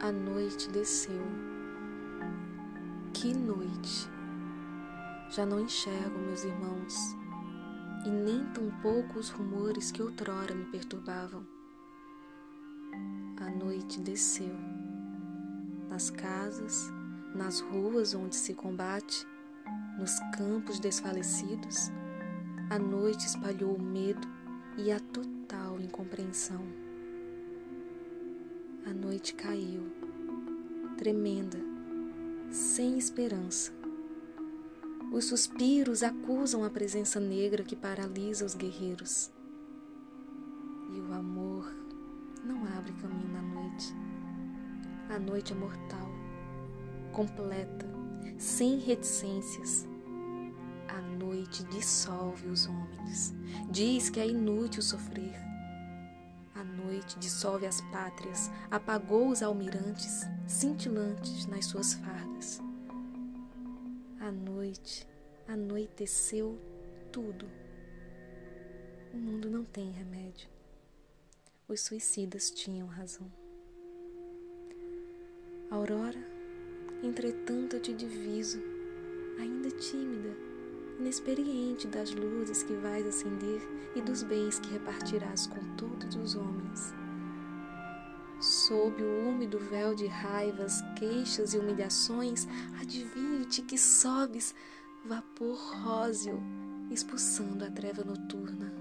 [0.00, 1.20] A noite desceu.
[3.12, 4.08] Que noite!
[5.28, 7.16] Já não enxergo meus irmãos
[8.06, 11.44] e nem tampouco os rumores que outrora me perturbavam.
[13.40, 14.54] A noite desceu.
[15.88, 16.92] Nas casas,
[17.34, 19.26] nas ruas onde se combate,
[19.98, 21.90] nos campos desfalecidos,
[22.70, 24.28] a noite espalhou o medo
[24.76, 26.87] e a total incompreensão.
[28.88, 29.82] A noite caiu,
[30.96, 31.58] tremenda,
[32.50, 33.70] sem esperança.
[35.12, 39.30] Os suspiros acusam a presença negra que paralisa os guerreiros.
[40.90, 41.70] E o amor
[42.42, 43.94] não abre caminho na noite.
[45.10, 46.10] A noite é mortal,
[47.12, 47.86] completa,
[48.38, 49.86] sem reticências.
[50.88, 53.34] A noite dissolve os homens,
[53.70, 55.57] diz que é inútil sofrer.
[56.58, 62.60] A noite dissolve as pátrias, apagou os almirantes, cintilantes nas suas fardas.
[64.18, 65.06] A noite
[65.46, 66.58] anoiteceu
[67.12, 67.48] tudo.
[69.14, 70.48] O mundo não tem remédio.
[71.68, 73.30] Os suicidas tinham razão.
[75.70, 76.18] Aurora,
[77.04, 78.60] entretanto, eu te diviso,
[79.38, 80.47] ainda tímida,
[80.98, 83.60] inexperiente das luzes que vais acender
[83.94, 86.92] e dos bens que repartirás com todos os homens.
[88.40, 92.46] Sob o úmido véu de raivas, queixas e humilhações,
[92.80, 94.54] adivinho-te que sobes
[95.04, 96.40] vapor róseo,
[96.90, 98.72] expulsando a treva noturna.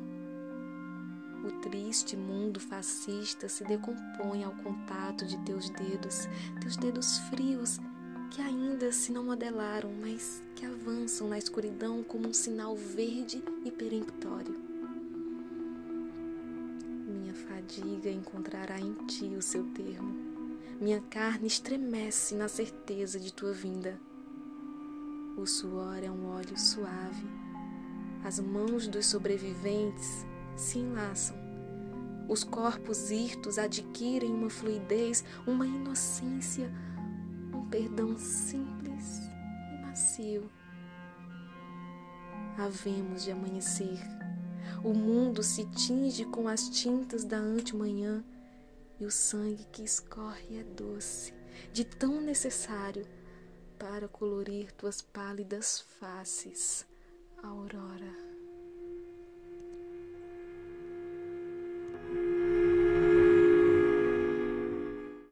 [1.43, 6.27] O triste mundo fascista se decompõe ao contato de teus dedos,
[6.61, 7.79] teus dedos frios
[8.29, 13.71] que ainda se não modelaram, mas que avançam na escuridão como um sinal verde e
[13.71, 14.55] peremptório.
[17.07, 20.15] Minha fadiga encontrará em ti o seu termo.
[20.79, 23.99] Minha carne estremece na certeza de tua vinda.
[25.37, 27.25] O suor é um óleo suave.
[28.23, 30.25] As mãos dos sobreviventes
[30.55, 31.35] se enlaçam.
[32.27, 36.69] Os corpos hirtos adquirem uma fluidez, uma inocência,
[37.69, 39.29] perdão simples
[39.73, 40.49] e macio.
[42.57, 43.99] Havemos de amanhecer.
[44.83, 48.23] O mundo se tinge com as tintas da antemanhã
[48.99, 51.33] e o sangue que escorre é doce,
[51.71, 53.05] de tão necessário
[53.77, 56.85] para colorir tuas pálidas faces,
[57.43, 58.26] aurora.